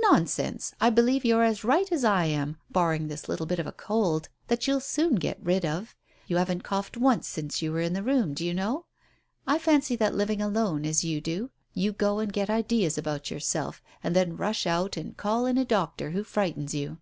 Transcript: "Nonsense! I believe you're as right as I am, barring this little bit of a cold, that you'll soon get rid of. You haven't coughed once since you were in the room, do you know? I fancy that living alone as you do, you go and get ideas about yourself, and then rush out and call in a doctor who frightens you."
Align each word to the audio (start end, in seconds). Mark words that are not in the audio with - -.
"Nonsense! 0.00 0.74
I 0.80 0.90
believe 0.90 1.24
you're 1.24 1.44
as 1.44 1.62
right 1.62 1.92
as 1.92 2.04
I 2.04 2.24
am, 2.24 2.56
barring 2.72 3.06
this 3.06 3.28
little 3.28 3.46
bit 3.46 3.60
of 3.60 3.68
a 3.68 3.72
cold, 3.72 4.28
that 4.48 4.66
you'll 4.66 4.80
soon 4.80 5.14
get 5.14 5.38
rid 5.40 5.64
of. 5.64 5.94
You 6.26 6.38
haven't 6.38 6.62
coughed 6.64 6.96
once 6.96 7.28
since 7.28 7.62
you 7.62 7.70
were 7.70 7.80
in 7.80 7.92
the 7.92 8.02
room, 8.02 8.34
do 8.34 8.44
you 8.44 8.52
know? 8.52 8.86
I 9.46 9.60
fancy 9.60 9.94
that 9.94 10.12
living 10.12 10.42
alone 10.42 10.84
as 10.84 11.04
you 11.04 11.20
do, 11.20 11.52
you 11.72 11.92
go 11.92 12.18
and 12.18 12.32
get 12.32 12.50
ideas 12.50 12.98
about 12.98 13.30
yourself, 13.30 13.80
and 14.02 14.16
then 14.16 14.36
rush 14.36 14.66
out 14.66 14.96
and 14.96 15.16
call 15.16 15.46
in 15.46 15.56
a 15.56 15.64
doctor 15.64 16.10
who 16.10 16.24
frightens 16.24 16.74
you." 16.74 16.98